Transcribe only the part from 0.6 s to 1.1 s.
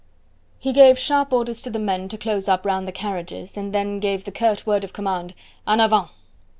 gave